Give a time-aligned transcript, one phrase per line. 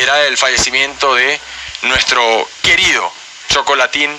[0.00, 1.40] era el fallecimiento de
[1.82, 3.12] nuestro querido
[3.48, 4.16] Chocolatín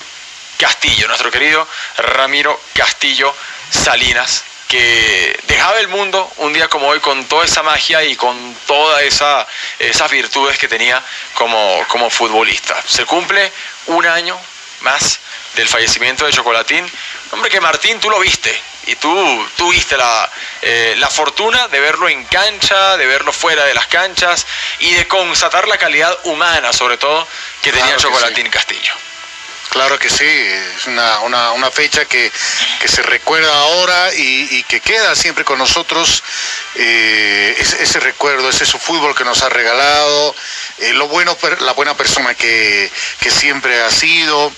[0.58, 1.68] Castillo, nuestro querido
[1.98, 3.34] Ramiro Castillo
[3.70, 8.56] Salinas, que dejaba el mundo un día como hoy con toda esa magia y con
[8.68, 9.48] todas esa,
[9.80, 11.04] esas virtudes que tenía
[11.34, 12.76] como, como futbolista.
[12.86, 13.52] Se cumple
[13.88, 14.40] un año
[14.82, 15.20] más
[15.56, 16.90] del fallecimiento de Chocolatín.
[17.32, 18.62] Hombre, que Martín, tú lo viste.
[18.88, 20.30] Y tú tuviste la,
[20.62, 24.48] eh, la fortuna de verlo en cancha, de verlo fuera de las canchas
[24.80, 27.28] y de constatar la calidad humana, sobre todo,
[27.62, 28.94] que tenía Chocolatín Castillo.
[29.70, 32.32] Claro que sí, es una, una, fecha que,
[32.86, 36.24] se recuerda ahora y, que queda siempre con nosotros.
[36.74, 40.36] Eh, ese, recuerdo, ese su fútbol que nos ha regalado,
[40.80, 44.52] eh, lo bueno, la buena persona que, que siempre ha sido,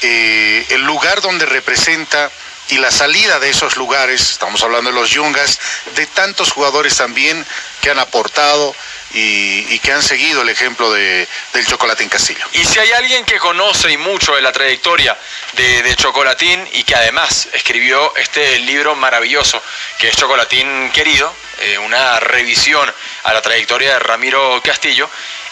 [0.00, 2.30] eh, el lugar donde representa
[2.68, 5.60] y la salida de esos lugares, estamos hablando de los Yungas,
[5.94, 7.44] de tantos jugadores también
[7.80, 8.74] que han aportado
[9.12, 12.44] y, que han seguido el ejemplo de, del Chocolatín Castillo.
[12.52, 15.16] Y si hay alguien que conoce y mucho de la trayectoria
[15.52, 19.62] de, Chocolatín y que además escribió este libro maravilloso
[19.98, 22.92] que es Chocolatín Querido, eh, una revisión
[23.24, 25.08] a la trayectoria de Ramiro Castillo,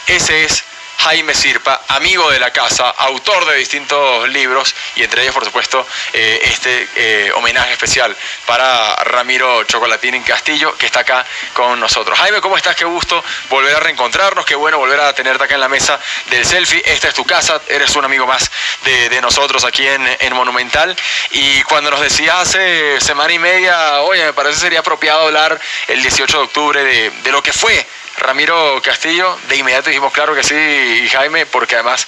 [0.09, 0.65] ese es
[0.99, 5.85] Jaime Sirpa, amigo de la casa, autor de distintos libros y entre ellos, por supuesto,
[6.13, 12.17] eh, este eh, homenaje especial para Ramiro Chocolatín en Castillo, que está acá con nosotros.
[12.19, 12.77] Jaime, ¿cómo estás?
[12.77, 15.99] Qué gusto volver a reencontrarnos, qué bueno volver a tenerte acá en la mesa
[16.31, 16.83] del selfie.
[16.85, 18.51] Esta es tu casa, eres un amigo más
[18.85, 20.97] de, nosotros aquí en, Monumental.
[21.31, 26.01] Y cuando nos decías hace semana y media, oye, me parece sería apropiado hablar el
[26.01, 27.87] 18 de octubre de lo que fue
[28.19, 32.07] Ramiro Castillo, de inmediato dijimos, claro que sí, Jaime, porque además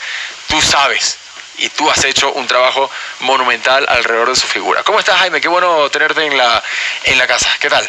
[0.49, 1.19] tú sabes
[1.59, 4.83] y tú has hecho un trabajo monumental alrededor de su figura.
[4.83, 5.41] ¿Cómo estás, Jaime?
[5.41, 6.63] Qué bueno tenerte en la,
[7.05, 7.49] en la casa.
[7.61, 7.89] ¿Qué tal?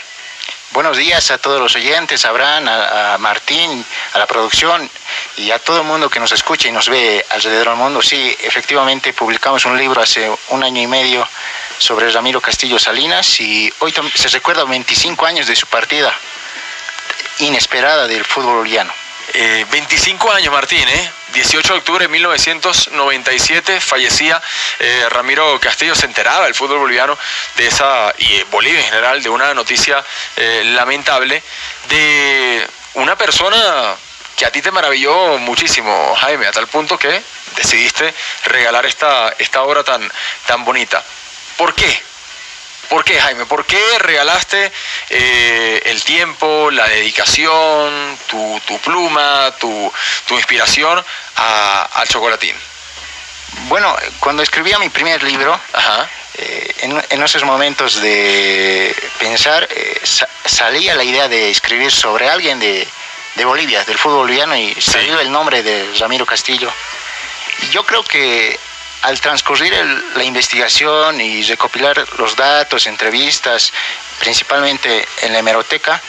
[0.72, 4.90] Buenos días a todos los oyentes, a Abraham, a, Martín, a la producción
[5.38, 8.02] y a todo el mundo que nos escucha y nos ve alrededor del mundo.
[8.02, 11.26] Sí, efectivamente publicamos un libro hace un año y medio
[11.78, 16.14] sobre Ramiro Castillo Salinas y hoy se recuerda 25 años de su partida
[17.40, 18.94] inesperada del fútbol boliviano.
[19.70, 21.12] 25 eh, años, Martín, ¿eh?
[21.34, 24.42] 18 de octubre de 1997 fallecía
[24.80, 27.18] eh, Ramiro Castillo, se enteraba el fútbol boliviano
[27.58, 30.04] de esa, y Bolivia en general, de una noticia
[30.38, 31.44] lamentable
[31.90, 33.96] de una persona
[34.38, 37.22] que a ti te maravilló muchísimo, Jaime, a tal punto que
[37.56, 38.14] decidiste
[38.46, 40.10] regalar esta, esta obra tan,
[40.46, 41.04] tan bonita.
[41.58, 42.04] ¿Por qué?
[42.90, 43.46] ¿Por qué, Jaime?
[43.46, 44.72] ¿Por qué regalaste
[45.10, 49.92] eh, el tiempo, la dedicación, tu, pluma, tu,
[50.32, 51.04] inspiración
[51.36, 52.56] al chocolatín?
[53.68, 55.60] Bueno, cuando escribía mi primer libro,
[56.38, 56.76] eh,
[57.10, 60.02] en, esos momentos de pensar, eh,
[60.46, 62.88] salía la idea de escribir sobre alguien de,
[63.44, 66.72] Bolivia, del fútbol boliviano, y salió el nombre de Ramiro Castillo.
[67.64, 68.60] Y yo creo que
[69.04, 69.74] al transcurrir
[70.16, 73.72] la investigación y recopilar los datos, entrevistas,
[74.20, 76.02] principalmente en la hemeroteca,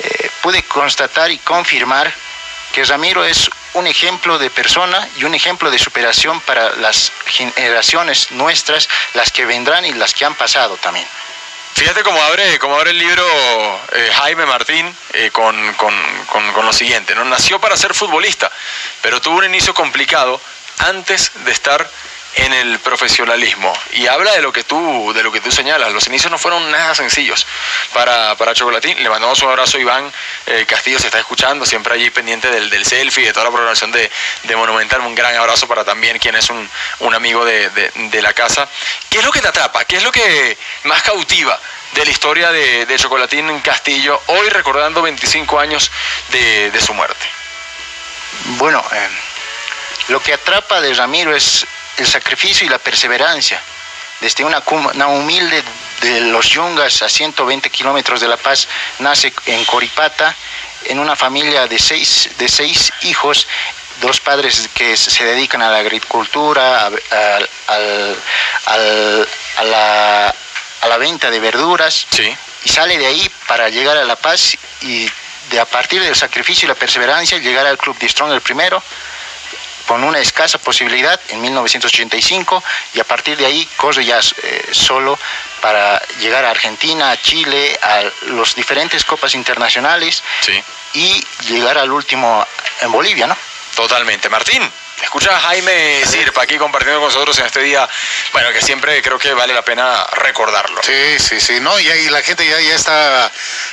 [0.00, 2.12] eh, pude constatar y confirmar
[2.72, 8.30] que Ramiro es un ejemplo de persona y un ejemplo de superación para las generaciones
[8.32, 11.06] nuestras, las que vendrán y las que han pasado también.
[11.74, 13.24] Fíjate cómo abre, cómo abre el libro
[13.94, 15.56] eh, Jaime Martín eh, con,
[16.64, 17.14] lo siguiente.
[17.14, 17.24] ¿no?
[17.24, 18.50] Nació para ser futbolista,
[19.00, 20.40] pero tuvo un inicio complicado
[20.78, 21.88] antes de estar
[22.34, 23.72] en el profesionalismo.
[23.92, 25.92] Y habla de lo que tú de lo que tú señalas.
[25.92, 27.46] Los inicios no fueron nada sencillos.
[27.92, 30.12] Para, para Chocolatín le mandamos un abrazo a Iván
[30.46, 33.92] eh, Castillo se está escuchando siempre allí pendiente del, del selfie de toda la programación
[33.92, 34.10] de,
[34.44, 35.00] de, Monumental.
[35.00, 36.68] Un gran abrazo para también quien es un,
[37.00, 38.68] un amigo de, de, la casa.
[39.10, 39.84] ¿qué es lo que te atrapa?
[39.84, 41.58] ¿qué es lo que más cautiva
[41.94, 45.90] de la historia de, de Chocolatín Castillo hoy recordando 25 años
[46.30, 47.26] de, su muerte?
[48.56, 49.08] Bueno eh,
[50.08, 51.66] lo que atrapa de Ramiro es
[51.98, 53.60] el sacrificio y la perseverancia.
[54.20, 55.62] Desde una, una humilde
[56.00, 60.34] de los Yungas a 120 kilómetros de La Paz, nace en Coripata,
[60.84, 63.46] en una familia de seis, de seis hijos,
[64.00, 66.90] dos padres que se dedican a la agricultura, a,
[69.64, 70.34] la,
[70.80, 72.36] a la, venta de verduras, sí.
[72.64, 75.08] y sale de ahí para llegar a La Paz y
[75.50, 78.82] de a partir del sacrificio y la perseverancia llegar al Club de Strong el primero,
[79.86, 82.62] con una escasa posibilidad en 1985
[82.94, 85.18] y a partir de ahí corre ya eh, solo
[85.60, 90.22] para llegar a Argentina, a Chile, a los diferentes copas internacionales
[90.94, 92.46] y llegar al último
[92.80, 93.36] en Bolivia, ¿no?
[93.74, 94.28] Totalmente.
[94.28, 94.70] Martín,
[95.02, 97.88] Escucha a Jaime Sirpa aquí compartiendo con nosotros en este día,
[98.32, 100.80] bueno, que siempre creo que vale la pena recordarlo.
[100.82, 103.30] Sí, sí, sí, no, y ahí la gente ya, ya está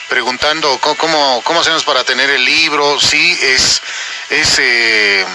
[0.09, 3.81] preguntando cómo, cómo, hacemos para tener el libro, sí, es,
[4.29, 5.25] es eh,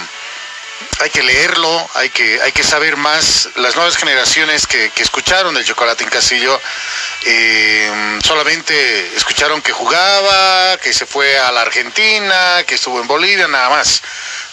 [1.01, 3.49] hay que leerlo, hay que, hay que saber más.
[3.57, 6.61] Las nuevas generaciones que, escucharon el Chocolatín Castillo
[7.25, 13.49] eh, solamente escucharon que jugaba, que se fue a la Argentina, que estuvo en Bolivia,
[13.49, 14.03] nada más.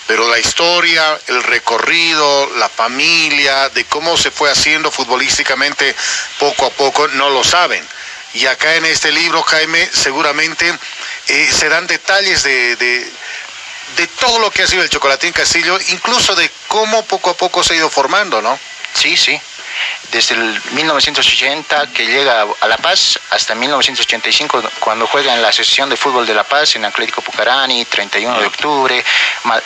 [0.08, 5.96] Pero la historia, el recorrido, la familia, de cómo se fue haciendo futbolísticamente
[6.40, 7.88] poco a poco, no lo saben.
[8.34, 10.74] Y acá en este libro, Jaime, seguramente
[11.28, 13.21] eh, se dan detalles de de
[14.18, 17.74] todo lo que ha sido el Chocolatín Castillo, incluso de cómo poco a poco se
[17.74, 18.58] ha ido formando, ¿no?
[18.94, 19.40] Sí, sí.
[20.12, 25.90] Desde el 1980 que llega a La Paz hasta 1985 cuando juega en la Asociación
[25.90, 29.04] de Fútbol de La Paz en Atlético Pucarani, 31 de octubre,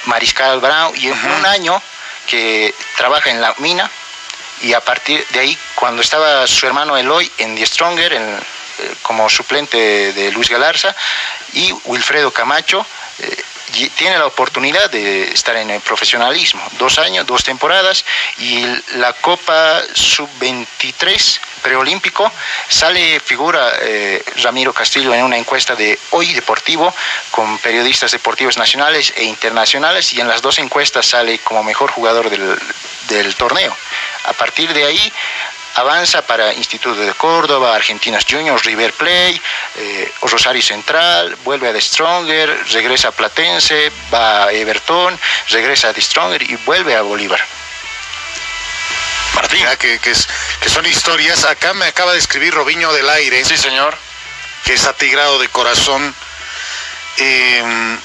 [0.05, 1.81] Mariscal Brown y en un año
[2.27, 3.89] que trabaja en la mina
[4.61, 9.29] y a partir de ahí cuando estaba su hermano Eloy en The Stronger eh, como
[9.29, 10.95] suplente de Luis Galarza
[11.53, 12.85] y Wilfredo Camacho
[13.19, 13.43] eh,
[13.95, 16.61] tiene la oportunidad de estar en el profesionalismo.
[16.77, 18.05] Dos años, dos temporadas
[18.37, 18.65] y
[18.95, 22.31] la Copa Sub-23 preolímpico
[22.69, 26.93] sale figura eh, Ramiro Castillo en una encuesta de Hoy Deportivo
[27.31, 32.29] con periodistas deportivos nacionales e internacionales y en las dos encuestas sale como mejor jugador
[32.29, 32.59] del,
[33.07, 33.75] del torneo.
[34.25, 35.13] A partir de ahí
[35.75, 39.41] avanza para Instituto de Córdoba, Argentinos Juniors, River Play,
[39.75, 45.19] eh, Rosario Central, vuelve a The Stronger, regresa a Platense, va a Everton,
[45.49, 47.39] regresa a The Stronger y vuelve a Bolívar.
[49.33, 49.67] Martín.
[49.77, 51.43] que, que, son historias.
[51.43, 53.43] Acá me acaba de escribir Robiño del Aire.
[53.43, 53.97] Sí, señor.
[54.63, 56.15] Que es atigrado de corazón.
[57.17, 57.99] Em,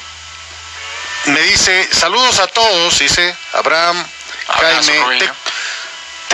[1.26, 4.04] me dice, saludos a todos, dice Abraham,
[4.48, 5.18] Jaime.
[5.18, 5.32] Te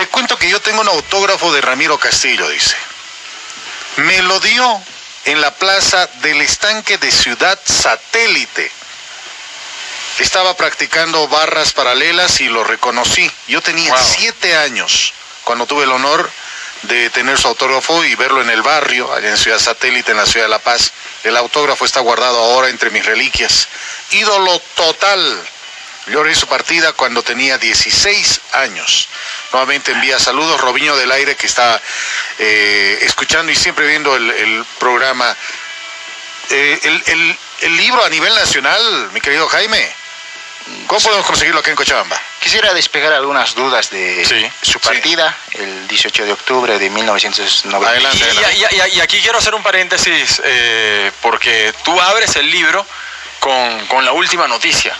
[0.05, 2.75] cuento que yo tengo un autógrafo de Ramiro Castillo, dice.
[3.95, 4.81] Me lo dio
[5.25, 8.71] en la plaza del estanque de Ciudad Satélite.
[10.19, 13.31] Estaba practicando barras paralelas y lo reconocí.
[13.47, 15.13] Yo tenía siete años
[15.43, 16.29] cuando tuve el honor
[16.83, 20.25] de tener su autógrafo y verlo en el barrio, allá en Ciudad Satélite, en la
[20.25, 20.91] ciudad de La Paz.
[21.23, 23.67] El autógrafo está guardado ahora entre mis reliquias.
[24.11, 25.47] Ídolo total
[26.07, 29.09] Lloré su partida cuando tenía 16 años.
[29.51, 31.81] Nuevamente envía saludos Robiño del Aire que está
[32.39, 35.35] eh, escuchando y siempre viendo el, programa.
[36.49, 36.79] Eh,
[37.61, 39.91] el, libro a nivel nacional, mi querido Jaime,
[40.87, 42.19] ¿cómo podemos conseguirlo aquí en Cochabamba?
[42.39, 47.89] Quisiera despegar algunas dudas de su partida el 18 de octubre de 1990.
[47.89, 48.25] Adelante,
[48.93, 52.85] Y, aquí quiero hacer un paréntesis eh, porque tú abres el libro
[53.41, 54.97] con, con la última noticia.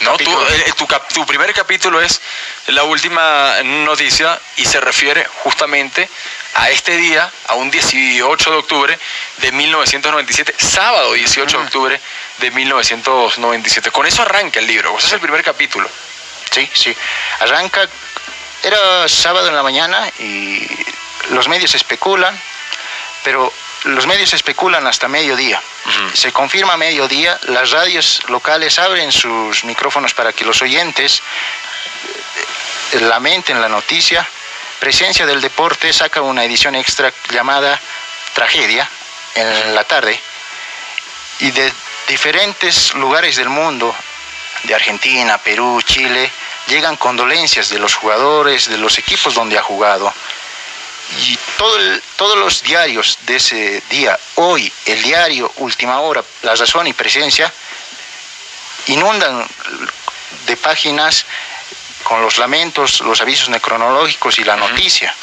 [0.00, 0.16] ¿No?
[0.18, 0.72] Eh,
[1.12, 2.20] tu, primer capítulo es
[2.68, 6.08] la última noticia y se refiere justamente
[6.54, 8.98] a este día, a un 18 de octubre
[9.38, 12.00] de 1997, sábado 18 de octubre
[12.38, 13.90] de 1997.
[13.90, 15.88] Con eso arranca el libro, ese es el primer capítulo.
[16.50, 16.96] Sí, sí.
[17.40, 17.88] Arranca,
[18.62, 20.66] era sábado en la mañana y
[21.30, 22.38] los medios especulan,
[23.22, 23.52] pero
[23.84, 25.62] los medios especulan hasta mediodía.
[26.14, 31.22] Se confirma a mediodía, las radios locales abren sus micrófonos para que los oyentes
[32.92, 34.26] eh, lamenten la noticia.
[34.80, 37.80] Presencia del Deporte saca una edición extra llamada
[38.34, 38.88] Tragedia
[39.34, 40.20] en la tarde.
[41.40, 41.72] Y de
[42.06, 43.94] diferentes lugares del mundo,
[44.64, 46.30] de Argentina, Perú, Chile,
[46.66, 50.12] llegan condolencias de los jugadores, de los equipos donde ha jugado
[51.16, 51.38] y
[52.16, 57.52] todos los diarios de ese día, hoy, el diario Última Hora, La Razón y Presencia,
[58.86, 59.46] inundan
[60.46, 61.24] de páginas
[62.02, 65.14] con los lamentos, los avisos necronológicos y la noticia.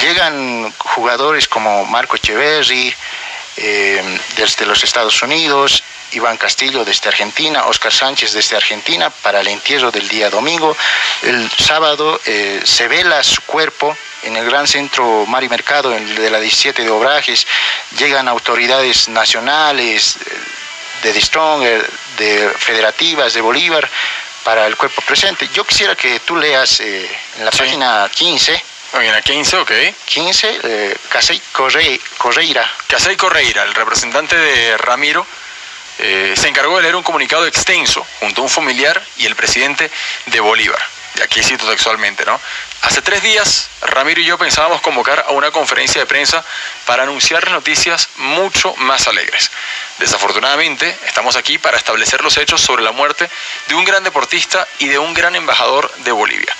[0.00, 2.94] Llegan jugadores como Marco Echeverri,
[3.56, 9.48] eh, desde los Estados Unidos, Iván Castillo desde Argentina, Oscar Sánchez desde Argentina para el
[9.48, 10.76] entierro del día domingo.
[11.22, 16.30] El sábado eh, se vela su cuerpo en el gran centro Mar y Mercado de
[16.30, 17.46] la 17 de Obrajes.
[17.98, 20.36] Llegan autoridades nacionales eh,
[21.02, 23.88] de Distronger, de federativas, de Bolívar
[24.44, 25.48] para el cuerpo presente.
[25.52, 27.08] Yo quisiera que tú leas eh,
[27.38, 28.64] en la página 15.
[28.94, 29.72] En la 15, ok.
[30.04, 32.68] 15, eh, Casey Correira.
[32.88, 35.24] Casey Correira, el representante de Ramiro,
[35.98, 39.90] eh, se encargó de leer un comunicado extenso junto a un familiar y el presidente
[40.26, 40.80] de Bolívar.
[41.22, 42.40] Aquí cito textualmente, ¿no?
[42.82, 46.44] Hace tres días, Ramiro y yo pensábamos convocar a una conferencia de prensa
[46.86, 49.50] para anunciar noticias mucho más alegres.
[49.98, 53.28] Desafortunadamente, estamos aquí para establecer los hechos sobre la muerte
[53.68, 56.56] de un gran deportista y de un gran embajador de Bolivia.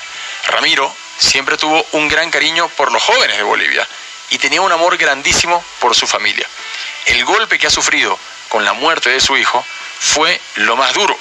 [0.47, 3.89] Ramiro siempre tuvo un gran cariño por los jóvenes de Bolivia
[4.31, 6.47] y tenía un amor grandísimo por su familia.
[7.07, 9.65] El golpe que ha sufrido con la muerte de su hijo
[9.99, 11.19] fue lo más duro.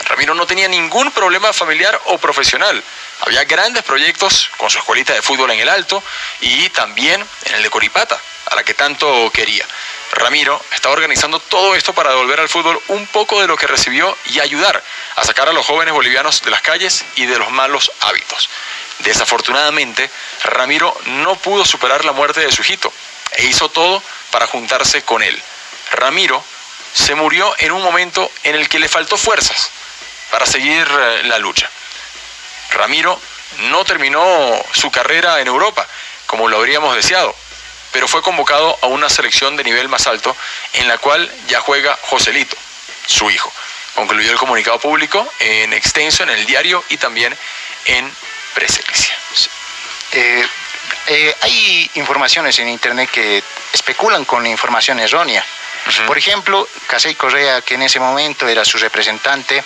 [0.00, 2.82] Ramiro no tenía ningún problema familiar o profesional.
[3.20, 6.02] Había grandes proyectos con su escuelita de fútbol en el Alto
[6.40, 9.66] y también en el de Coripata, a la que tanto quería.
[10.12, 14.16] Ramiro está organizando todo esto para devolver al fútbol un poco de lo que recibió
[14.26, 14.82] y ayudar
[15.16, 18.48] a sacar a los jóvenes bolivianos de las calles y de los malos hábitos.
[19.00, 20.08] Desafortunadamente,
[20.44, 22.92] Ramiro no pudo superar la muerte de su hijito
[23.32, 25.40] e hizo todo para juntarse con él.
[25.90, 26.44] Ramiro
[26.92, 29.70] se murió en un momento en el que le faltó fuerzas
[30.34, 31.70] para seguir eh, la lucha.
[32.72, 33.20] Ramiro
[33.70, 34.20] no terminó
[34.72, 35.86] su carrera en Europa
[36.26, 37.32] como lo habríamos deseado,
[37.92, 40.36] pero fue convocado a una selección de nivel más alto
[40.72, 42.56] en la cual ya juega Joselito,
[43.06, 43.52] su hijo.
[43.94, 47.32] Concluyó el comunicado público en extenso en el diario y también
[47.84, 48.12] en
[48.54, 49.16] presencia.
[50.10, 50.44] Eh,
[51.06, 53.40] eh, hay informaciones en Internet que
[53.72, 55.46] especulan con información errónea.
[56.08, 59.62] Por ejemplo, Casey Correa, que en ese momento era su representante,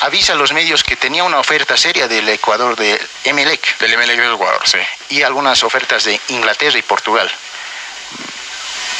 [0.00, 3.78] avisa a los medios que tenía una oferta seria del Ecuador, de Emelec.
[3.78, 4.78] Del Emelec del Ecuador, sí.
[5.10, 7.30] Y algunas ofertas de Inglaterra y Portugal.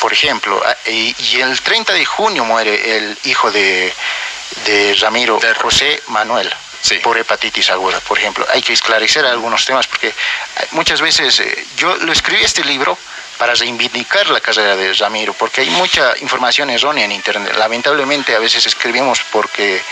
[0.00, 3.92] Por ejemplo, ah, y, el 30 de junio muere el hijo de,
[5.00, 6.52] Ramiro, José Manuel.
[7.02, 8.46] por hepatitis aguda, por ejemplo.
[8.52, 10.12] Hay que esclarecer algunos temas porque
[10.72, 12.98] muchas veces eh, yo lo escribí este libro
[13.38, 17.56] para reivindicar la carrera de Ramiro, porque hay mucha información errónea en Internet.
[17.56, 19.82] Lamentablemente a veces escribimos porque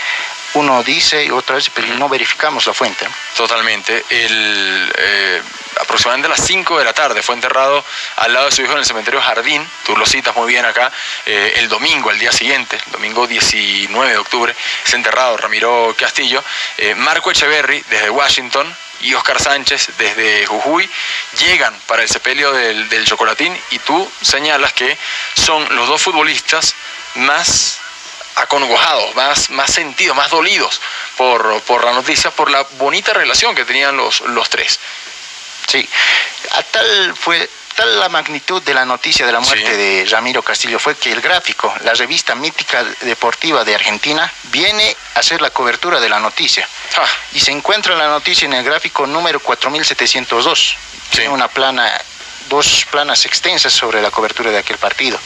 [0.55, 3.07] uno dice y otra vez, pero no verificamos la fuente.
[3.35, 4.05] Totalmente.
[4.09, 5.41] El, eh,
[5.81, 7.83] aproximadamente a las 5 de la tarde fue enterrado
[8.17, 10.91] al lado de su hijo en el cementerio Jardín, tú lo citas muy bien acá,
[11.25, 14.55] eh, el domingo, el día siguiente, el domingo 19 de octubre,
[14.85, 16.43] es enterrado Ramiro Castillo.
[16.77, 20.89] Eh, Marco Echeverry, desde Washington, y Oscar Sánchez desde Jujuy
[21.37, 24.97] llegan para el sepelio del, del Chocolatín y tú señalas que
[25.33, 26.73] son los dos futbolistas
[27.15, 27.81] más
[28.35, 30.81] acongojados, más, más sentidos, más dolidos
[31.17, 34.79] por, por la noticia, por la bonita relación que tenían los, los tres.
[35.67, 35.87] Sí,
[36.51, 40.77] a tal fue tal la magnitud de la noticia de la muerte de Ramiro Castillo
[40.77, 45.99] fue que el gráfico, la revista mítica deportiva de Argentina, viene a hacer la cobertura
[45.99, 46.67] de la noticia.
[46.97, 47.07] Ah.
[47.33, 50.77] Y se encuentra la noticia en el gráfico número 4702.
[51.09, 51.91] Tiene una plana,
[52.49, 55.19] dos planas extensas sobre la cobertura de aquel partido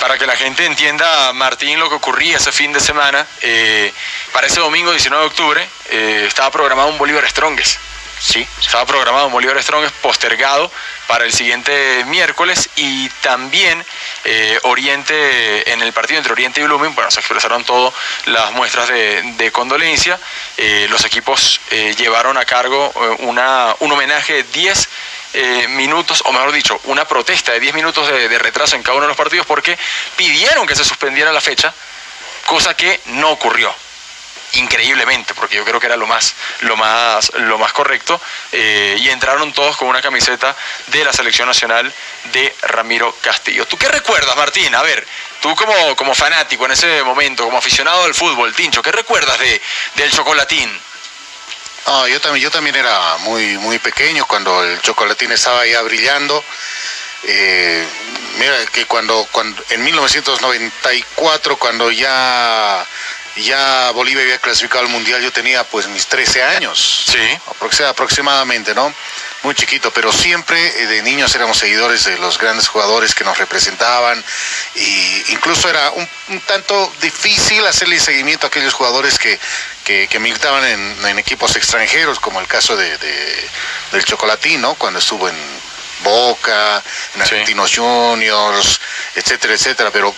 [0.00, 3.92] para que la gente entienda, Martín, lo que ocurría ese fin de semana, eh,
[4.32, 7.78] para ese domingo 19 de octubre eh, estaba programado un Bolívar Strongest.
[8.18, 10.70] Sí, estaba programado un Bolívar Strongest postergado
[11.06, 13.84] para el siguiente miércoles y también
[14.24, 17.92] eh, Oriente, en el partido entre Oriente y Blooming, bueno, se expresaron todas
[18.26, 20.18] las muestras de, condolencia.
[20.88, 21.60] los equipos
[21.98, 24.88] llevaron a cargo una, un homenaje de 10
[25.36, 29.02] eh, minutos, o mejor dicho, una protesta de 10 minutos de, retraso en cada uno
[29.02, 29.76] de los partidos porque
[30.16, 31.74] pidieron que se suspendiera la fecha,
[32.46, 33.74] cosa que no ocurrió
[34.52, 38.20] increíblemente, porque yo creo que era lo más, lo más, lo más correcto,
[38.52, 40.54] eh, y entraron todos con una camiseta
[40.86, 41.92] de la selección nacional
[42.32, 43.66] de Ramiro Castillo.
[43.66, 44.72] ¿Tú qué recuerdas, Martín?
[44.76, 45.04] A ver,
[45.40, 49.60] tú como, como fanático en ese momento, como aficionado al fútbol, Tincho, ¿qué recuerdas de,
[49.96, 50.70] del chocolatín?
[51.86, 56.42] Ah, yo también, yo también era muy, muy pequeño cuando el chocolatín estaba ya brillando.
[57.24, 57.86] Eh,
[58.38, 62.86] mira que cuando, cuando en 1994, cuando ya
[63.36, 67.04] ya Bolivia había clasificado al mundial, yo tenía pues mis 13 años.
[67.10, 67.38] Sí.
[67.86, 68.94] Aproximadamente, ¿no?
[69.42, 73.36] Muy chiquito, pero siempre eh, de niños éramos seguidores de los grandes jugadores que nos
[73.36, 74.24] representaban
[74.74, 76.08] y incluso era un,
[76.46, 79.38] tanto difícil hacerle seguimiento a aquellos jugadores que,
[79.84, 82.96] que, militaban en, equipos extranjeros, como el caso de,
[83.92, 84.74] del Chocolatín, ¿no?
[84.76, 85.36] Cuando estuvo en
[86.02, 86.82] Boca,
[87.14, 88.80] en Argentinos Juniors,
[89.14, 90.14] etcétera, etcétera, pero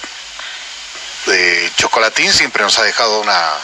[1.28, 3.54] eh, Chocolatín siempre nos ha dejado una,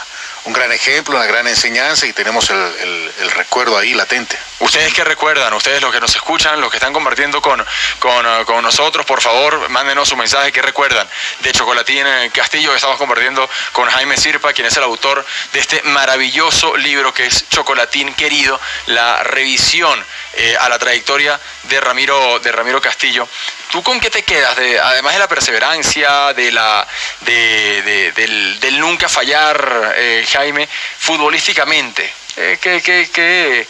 [0.45, 4.37] un gran ejemplo, una gran enseñanza y tenemos el, el, recuerdo ahí latente.
[4.59, 7.63] Ustedes que recuerdan, ustedes los que nos escuchan, los que están compartiendo con,
[7.99, 11.07] con, eh, con nosotros, por favor, mándenos su mensaje que recuerdan
[11.39, 15.81] de Chocolatín Castillo que estamos compartiendo con Jaime Sirpa, quien es el autor de este
[15.83, 20.03] maravilloso libro que es Chocolatín Querido, la revisión
[20.35, 23.27] eh, a la trayectoria de Ramiro, de Ramiro Castillo.
[23.71, 24.55] ¿Tú con qué te quedas?
[24.55, 26.87] De, además de la perseverancia, de la,
[27.21, 28.11] de,
[28.59, 33.67] del, nunca fallar, eh, Jaime, futbolísticamente, eh, ¿qué, qué, qué,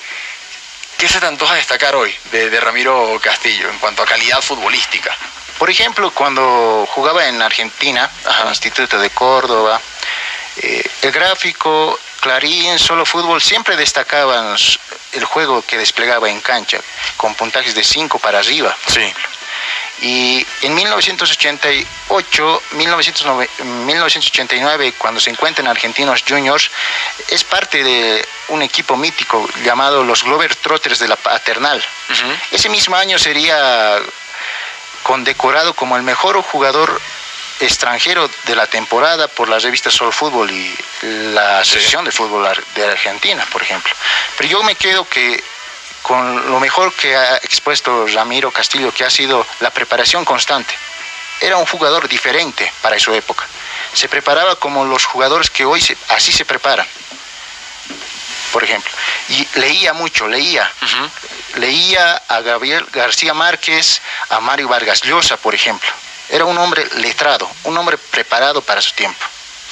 [0.97, 5.15] qué, se te antoja destacar hoy de, Ramiro Castillo en cuanto a calidad futbolística?
[5.59, 9.81] Por ejemplo, cuando jugaba en Argentina, en el Instituto de Córdoba,
[10.57, 14.55] eh, el gráfico, Clarín, solo fútbol, siempre destacaban
[15.13, 16.79] el juego que desplegaba en cancha,
[17.17, 18.75] con puntajes de 5 para arriba.
[18.87, 19.13] Sí.
[20.01, 26.69] Y en 1988, 1989, cuando se encuentran Argentinos Juniors,
[27.29, 31.81] es parte de un equipo mítico llamado los Glover Trotters de la Paternal.
[32.51, 33.97] Ese mismo año sería
[35.03, 37.01] condecorado como el mejor jugador
[37.65, 40.75] extranjero de la temporada por la revista Sol Fútbol y
[41.33, 43.93] la Asociación de Fútbol de Argentina, por ejemplo.
[44.37, 45.43] Pero yo me quedo que
[46.03, 50.75] con lo mejor que ha expuesto Ramiro Castillo, que ha sido la preparación constante.
[51.39, 53.45] Era un jugador diferente para su época.
[53.93, 56.85] Se preparaba como los jugadores que hoy así se preparan.
[58.51, 58.91] Por ejemplo.
[59.29, 60.69] Y leía mucho, leía.
[61.55, 65.89] Leía a Gabriel García Márquez, a Mario Vargas Llosa, por ejemplo.
[66.33, 69.23] Era un hombre letrado, un hombre preparado para su tiempo.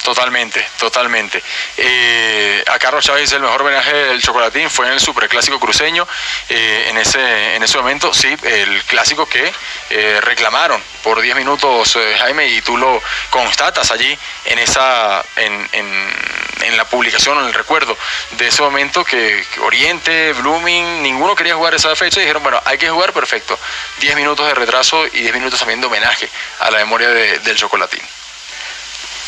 [0.02, 1.40] Totalmente, totalmente.
[1.76, 6.08] Eh, a Carlos Chávez el mejor homenaje del chocolatín fue en el superclásico cruceño.
[6.48, 9.52] Eh, en, ese, en ese momento, sí, el clásico que
[9.90, 16.76] eh, reclamaron por 10 minutos, Jaime, y tú lo constatas allí en esa en, en,
[16.76, 17.96] la publicación, en el recuerdo
[18.32, 22.78] de ese momento que, Oriente, Blooming, ninguno quería jugar esa fecha y dijeron, bueno, hay
[22.78, 23.58] que jugar, perfecto.
[24.00, 26.28] 10 minutos de retraso y 10 minutos también de homenaje
[26.60, 28.02] a la memoria del chocolatín.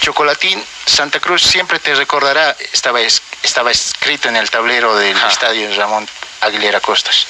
[0.01, 6.09] Chocolatín, Santa Cruz siempre te recordará, estaba, estaba escrito en el tablero del estadio Ramón
[6.41, 7.27] Aguilera Costas.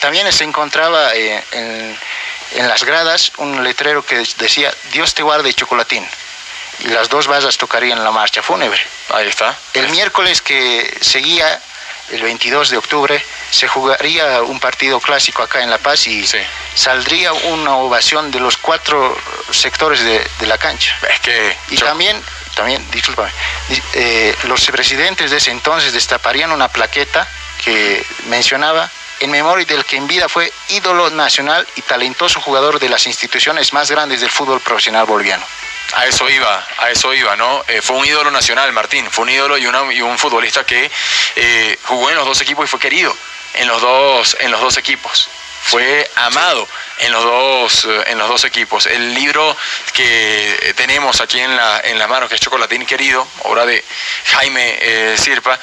[0.00, 6.06] también se encontraba eh, en, las gradas un letrero que decía, Dios te guarde Chocolatín.
[6.80, 8.80] Y las dos vallas tocarían la marcha fúnebre.
[9.10, 9.56] Ahí está.
[9.74, 11.60] El miércoles que seguía
[12.10, 16.24] el 22 de octubre se jugaría un partido clásico acá en La Paz y
[16.74, 19.16] saldría una ovación de los cuatro
[19.50, 20.96] sectores de, la cancha.
[21.10, 22.20] Es que y también,
[22.54, 23.30] también, discúlpame,
[23.94, 27.26] eh, los presidentes de ese entonces destaparían una plaqueta
[27.64, 32.88] que mencionaba en memoria del que en vida fue ídolo nacional y talentoso jugador de
[32.88, 35.44] las instituciones más grandes del fútbol profesional boliviano.
[35.96, 37.64] A eso iba, a eso iba, ¿no?
[37.68, 40.90] Eh, fue un ídolo nacional, Martín, fue un ídolo y, y un futbolista que
[41.36, 43.16] eh, jugó en los dos equipos y fue querido
[43.54, 45.28] en los dos, en los dos equipos
[45.64, 48.86] fue amado en los dos eh, en los dos equipos.
[48.86, 49.56] El libro
[49.94, 53.82] que tenemos aquí en la en las manos que es Chocolatín querido, obra de
[54.32, 55.58] Jaime eh, Sirpa,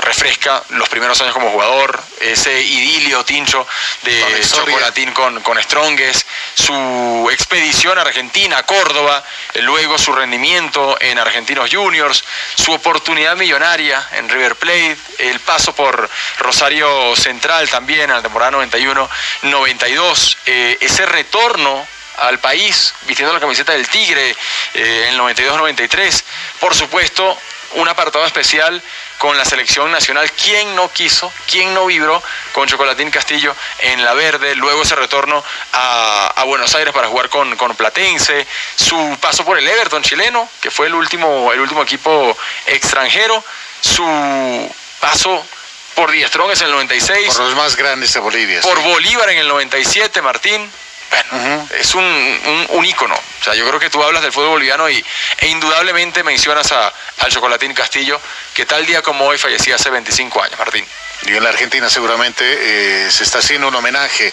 [0.00, 3.66] refresca los primeros años como jugador, ese idilio tincho
[4.02, 6.24] de Chocolatín con, con Stronges,
[6.54, 9.22] su expedición a Argentina, Córdoba,
[9.54, 12.24] luego su rendimiento en Argentinos Juniors,
[12.54, 18.52] su oportunidad millonaria en River Plate, el paso por Rosario Central también en la temporada
[18.58, 21.86] 91-92, eh, ese retorno
[22.18, 24.36] al país vistiendo la camiseta del Tigre
[24.74, 26.22] eh, en el 92-93,
[26.60, 27.38] por supuesto
[27.74, 28.82] un apartado especial
[29.18, 30.30] con la selección nacional.
[30.32, 34.54] ¿Quién no quiso, quién no vibró con Chocolatín Castillo en la verde?
[34.56, 38.46] Luego ese retorno a, Buenos Aires para jugar con, con, Platense.
[38.74, 43.42] Su paso por el Everton chileno, que fue el último, el último equipo extranjero.
[43.80, 45.46] Su paso
[45.94, 47.28] por Strong en el 96.
[47.28, 48.60] Por los más grandes de Bolivia.
[48.60, 50.70] Por Bolívar en el 97, Martín.
[51.12, 53.14] Bueno, es un, un, ícono.
[53.14, 55.04] O sea, yo creo que tú hablas del fútbol boliviano y,
[55.38, 58.18] e indudablemente mencionas a, al Chocolatín Castillo,
[58.54, 60.86] que tal día como hoy fallecía hace 25 años, Martín.
[61.26, 64.32] Y en la Argentina seguramente eh, se está haciendo un homenaje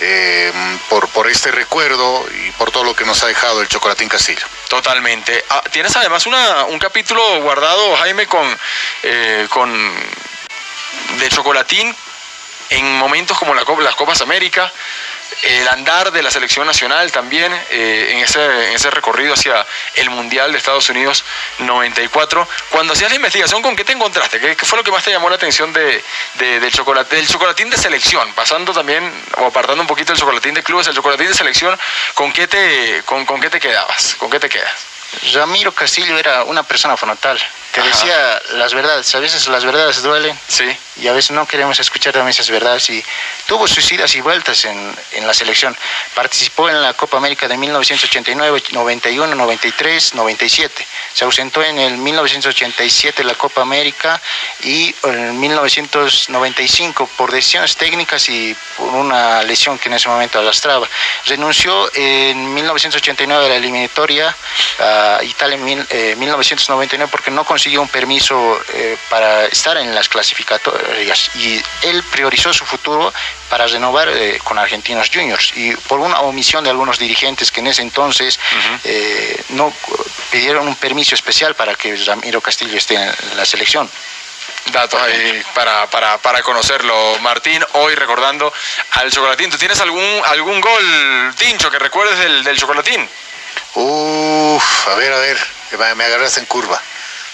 [0.00, 0.52] eh,
[0.90, 4.46] por, por este recuerdo y por todo lo que nos ha dejado el Chocolatín Castillo.
[4.68, 5.42] Totalmente.
[5.48, 8.58] Ah, tienes además una, un capítulo guardado, Jaime, con,
[9.02, 9.70] eh, con
[11.18, 11.94] de chocolatín
[12.70, 14.72] en momentos como la las Copas América,
[15.42, 20.52] el andar de la selección nacional también eh, en, ese, ese, recorrido hacia el Mundial
[20.52, 21.24] de Estados Unidos
[21.58, 22.48] 94.
[22.70, 24.40] Cuando hacías la investigación, ¿con qué te encontraste?
[24.40, 26.02] ¿Qué, fue lo que más te llamó la atención de,
[26.34, 28.32] del, chocolate, del chocolatín de selección?
[28.34, 31.78] Pasando también, o apartando un poquito el chocolatín de clubes, el chocolatín de selección,
[32.14, 34.16] ¿con qué te, con qué te quedabas?
[34.16, 34.89] ¿Con qué te quedas?
[35.32, 37.38] Ramiro Castillo era una persona frontal,
[37.72, 39.14] que decía las verdades.
[39.14, 40.38] A veces las verdades duelen.
[40.48, 40.64] Sí.
[40.96, 42.90] Y a veces no queremos escuchar también esas verdades.
[42.90, 43.04] Y
[43.46, 45.76] tuvo sus idas y vueltas en, en la selección.
[46.14, 50.86] Participó en la Copa América de 1989, 91, 93, 97.
[51.14, 54.20] Se ausentó en el 1987 la Copa América
[54.62, 60.88] y en 1995 por decisiones técnicas y por una lesión que en ese momento arrastraba.
[61.26, 64.36] Renunció en 1989 a la eliminatoria
[65.00, 65.64] a Italia en
[66.18, 72.02] 1999 eh, porque no consiguió un permiso eh, para estar en las clasificatorias y él
[72.10, 73.12] priorizó su futuro
[73.48, 77.66] para renovar eh, con Argentinos Juniors y por una omisión de algunos dirigentes que en
[77.66, 78.38] ese entonces
[78.84, 79.72] eh, no
[80.30, 83.90] pidieron un permiso especial para que Ramiro Castillo esté en la selección
[84.72, 87.18] datos ahí para, para, para, conocerlo.
[87.20, 88.52] Martín, hoy recordando
[88.92, 89.50] al Chocolatín.
[89.50, 93.08] ¿Tú tienes algún, algún gol, Tincho, que recuerdes del, del Chocolatín?
[93.74, 95.38] Uf, a ver, a ver,
[95.96, 96.80] me agarraste en curva.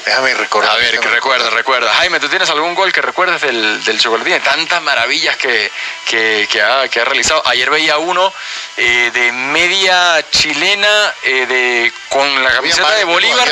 [0.05, 0.71] Déjame recordar.
[0.71, 1.93] A ver, que recuerda, recuerda.
[1.95, 4.41] Jaime, ¿tú tienes algún gol que recuerdes del, del Chocolatín?
[4.41, 5.71] Tantas maravillas que,
[6.05, 7.43] que, que, ha, que ha realizado.
[7.45, 8.33] Ayer veía uno
[8.77, 13.49] eh, de media chilena eh, de, con la camiseta de Bolívar.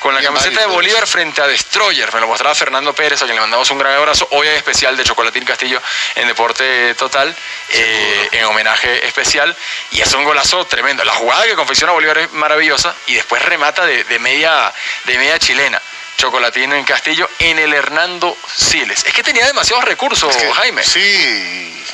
[0.00, 2.12] Con la camiseta de Bolívar frente a Destroyer.
[2.14, 4.28] Me lo mostraba Fernando Pérez, a quien le mandamos un gran abrazo.
[4.30, 5.82] Hoy hay especial de Chocolatín Castillo
[6.14, 7.34] en Deporte Total,
[7.70, 9.56] eh, en homenaje especial.
[9.90, 11.02] Y es un golazo tremendo.
[11.04, 14.72] La jugada que confecciona Bolívar es maravillosa y después remata de, de media,
[15.04, 15.82] de media chilena.
[16.16, 19.04] Chocolatín en Castillo en el Hernando Siles.
[19.04, 20.82] Es que tenía demasiados recursos, Jaime.
[20.82, 21.84] Sí.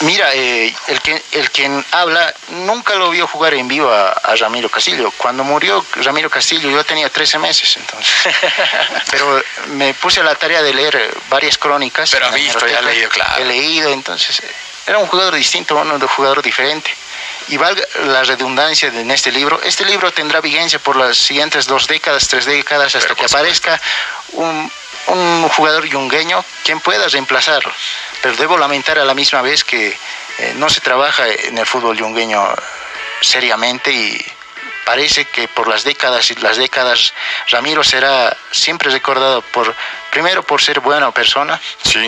[0.00, 4.68] Mira, eh, el, que, el quien habla nunca lo vio jugar en vivo a, Ramiro
[4.70, 5.12] Castillo.
[5.16, 8.14] Cuando murió Ramiro Castillo yo tenía 13 meses entonces.
[9.10, 12.10] Pero me puse a la tarea de leer varias crónicas.
[12.10, 13.42] Pero ha visto, ya leído, claro.
[13.42, 14.42] He leído, entonces
[14.86, 16.90] era un jugador distinto, un jugador diferente
[17.48, 21.86] y valga la redundancia en este libro, este libro tendrá vigencia por las siguientes dos
[21.86, 23.80] décadas, tres décadas, hasta que aparezca
[24.32, 24.70] un,
[25.56, 27.72] jugador yungueño quien pueda reemplazarlo.
[28.22, 29.88] Pero debo lamentar a la misma vez que
[30.38, 32.42] eh, no se trabaja en el fútbol yungueño
[33.20, 34.24] seriamente y
[34.84, 37.12] parece que por las décadas y las décadas
[37.48, 39.74] Ramiro será siempre recordado por
[40.10, 41.60] primero por ser buena persona,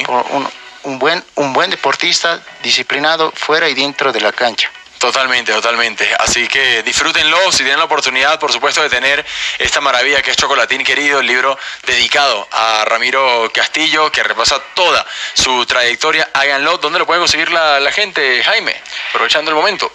[0.09, 0.49] un,
[0.85, 4.71] un, buen, un buen deportista disciplinado fuera y dentro de la cancha.
[5.03, 6.09] Totalmente, totalmente.
[6.21, 9.27] Así que disfrútenlo si tienen la oportunidad, por supuesto, de tener
[9.59, 15.05] esta maravilla que es Chocolatín Querido, el libro dedicado a Ramiro Castillo, que repasa toda
[15.35, 16.31] su trayectoria.
[16.33, 16.79] Háganlo.
[16.79, 18.81] ¿Dónde lo puede conseguir la, gente, Jaime?
[19.09, 19.91] Aprovechando el momento.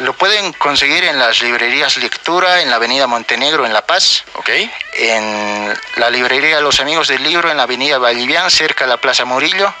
[0.00, 4.24] Lo pueden conseguir en las librerías Lectura, en la Avenida Montenegro, en La Paz.
[4.34, 4.50] Ok.
[4.92, 9.24] En la librería Los Amigos del Libro, en la Avenida Vallivian, cerca de la Plaza
[9.24, 9.72] Murillo.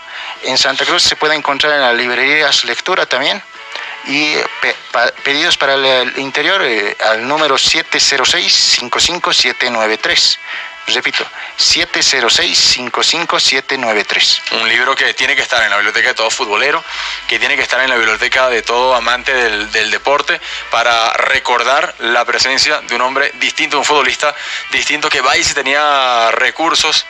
[0.44, 3.42] En Santa Cruz se puede encontrar en las librerías Lectura también
[4.06, 4.34] y
[5.22, 10.38] pedidos para el interior eh, al número 706-55793.
[10.86, 11.26] Repito,
[11.58, 14.52] 706-55793.
[14.60, 16.82] Un libro que tiene que estar en la biblioteca de todo futbolero,
[17.28, 22.24] que tiene que estar en la biblioteca de todo amante del, deporte para recordar la
[22.24, 24.34] presencia de un hombre distinto, un futbolista
[24.72, 27.06] distinto que si tenía recursos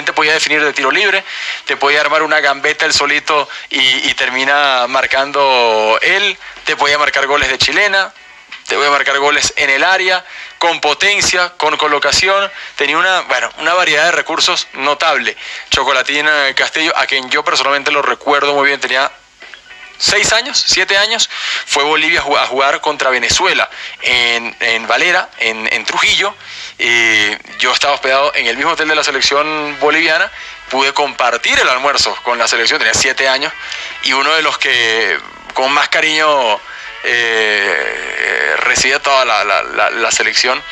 [0.00, 1.22] te podía definir de tiro libre,
[1.66, 7.48] te podía armar una gambeta el solito y, termina marcando él, te podía marcar goles
[7.50, 8.12] de chilena,
[8.66, 10.24] te voy a marcar goles en el área,
[10.58, 15.36] con potencia, con colocación, tenía una, bueno, una variedad de recursos notable.
[15.70, 19.10] Chocolatín Castillo, a quien yo personalmente lo recuerdo muy bien, tenía
[19.98, 21.28] seis años, siete años,
[21.66, 23.68] fue Bolivia a jugar contra Venezuela
[24.00, 26.34] en, Valera, en Trujillo.
[27.58, 30.30] Yo estaba hospedado en el mismo hotel de la selección boliviana,
[30.70, 33.52] pude compartir el almuerzo con la selección, tenía siete años,
[34.04, 35.18] y uno de los que
[35.54, 36.58] con más cariño
[37.04, 39.44] eh, recibía toda la,
[39.90, 40.62] la, selección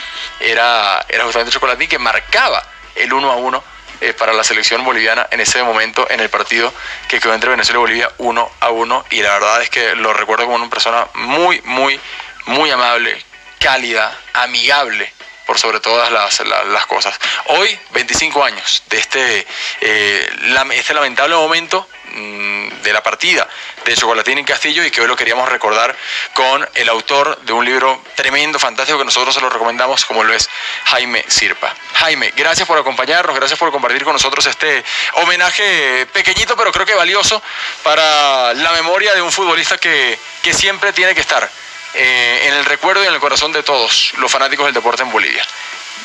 [0.40, 2.62] era, era justamente Chocolatín, que marcaba
[2.94, 3.62] el uno a uno
[4.00, 6.72] eh, para la selección boliviana en ese momento en el partido
[7.08, 9.04] que quedó entre Venezuela y Bolivia uno a uno.
[9.10, 12.00] Y la verdad es que lo recuerdo como una persona muy, muy,
[12.46, 13.22] muy amable,
[13.58, 15.12] cálida, amigable
[15.50, 17.18] por sobre todas las, las, cosas.
[17.46, 19.44] Hoy, 25 años de este,
[19.80, 20.30] eh,
[20.74, 23.48] este lamentable momento mm, de la partida
[23.84, 25.96] de Chocolatín en Castillo y que hoy lo queríamos recordar
[26.34, 30.32] con el autor de un libro tremendo, fantástico, que nosotros se lo recomendamos, como lo
[30.32, 30.48] es
[30.84, 31.74] Jaime Sirpa.
[31.94, 34.84] Jaime, gracias por acompañarnos, gracias por compartir con nosotros este
[35.14, 37.42] homenaje pequeñito, pero creo que valioso
[37.82, 41.50] para la memoria de un futbolista que, que siempre tiene que estar
[41.94, 45.10] eh, en el recuerdo y en el corazón de todos los fanáticos del deporte en
[45.10, 45.44] Bolivia.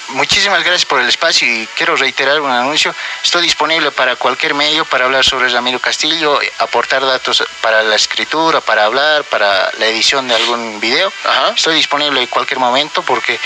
[0.10, 2.94] Muchísimas gracias por el espacio y quiero reiterar un anuncio.
[3.24, 8.62] Estoy disponible para cualquier medio para hablar sobre Ramiro Castillo, aportar datos para la escritura,
[8.62, 11.12] para hablar, para la edición de algún video.
[11.56, 13.40] Estoy disponible en cualquier momento porque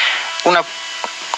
[0.44, 0.62] una,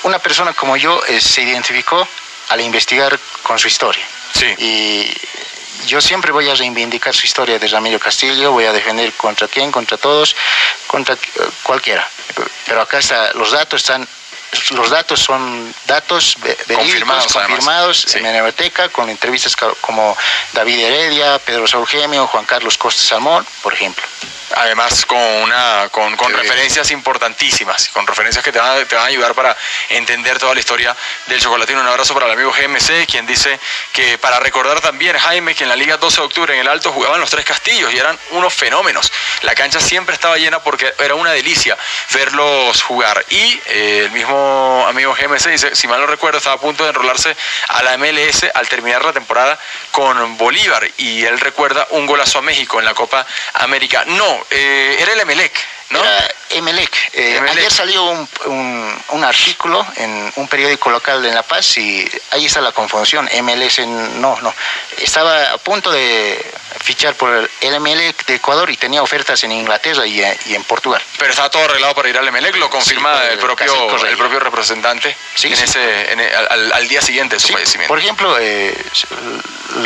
[0.04, 2.08] una persona como yo eh, se identificó
[2.50, 4.06] al investigar con su historia.
[4.34, 4.48] Sí.
[4.58, 5.14] Y
[5.86, 9.72] yo siempre voy a reivindicar su historia de Ramiro Castillo, voy a defender contra quién,
[9.72, 10.36] contra todos,
[10.88, 11.18] contra
[11.64, 12.08] cualquiera.
[12.66, 14.08] Pero acá está, los datos están
[14.72, 16.36] los datos son datos
[16.76, 20.18] confirmados, confirmados en la biblioteca con entrevistas como
[20.54, 24.04] David Heredia, Pedro Saúl Gemio, Juan Carlos Costa Salmón, por ejemplo.
[24.56, 29.08] Además con una con, con referencias importantísimas, con referencias que te van, te van, a
[29.08, 29.56] ayudar para
[29.90, 30.96] entender toda la historia
[31.28, 31.82] del chocolatino.
[31.82, 33.60] Un abrazo para el amigo GMC, quien dice
[33.94, 36.92] que para recordar también, Jaime, que en la Liga 12 de octubre en el Alto
[36.92, 39.12] jugaban los tres castillos y eran unos fenómenos.
[39.42, 41.78] La cancha siempre estaba llena porque era una delicia
[42.14, 43.26] verlos jugar.
[43.30, 46.90] Y eh, el mismo amigo GMC dice, si mal no recuerdo, estaba a punto de
[46.90, 47.36] enrolarse
[47.70, 49.60] a la MLS al terminar la temporada
[49.92, 54.04] con Bolívar y él recuerda un golazo a México en la Copa América.
[54.06, 55.54] No, eh, era el Emelec.
[55.92, 56.00] ¿no?
[56.00, 57.10] Era Emelec.
[57.14, 62.46] Eh, ayer salió un, un, artículo en un periódico local de La Paz y ahí
[62.46, 63.30] está la confusión.
[63.42, 64.54] MLS, no, no.
[64.98, 66.40] Estaba a punto de
[66.80, 71.02] fichar por el Emelec de Ecuador y tenía ofertas en Inglaterra y, en Portugal.
[71.18, 75.16] Pero estaba todo arreglado para ir al Emelec, lo confirma el, propio, el propio representante
[75.36, 77.90] sí, en ese, al, día siguiente de su fallecimiento.
[77.90, 78.76] Por ejemplo, eh,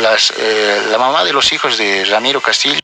[0.00, 2.80] las, eh, la mamá de los hijos de Ramiro Castillo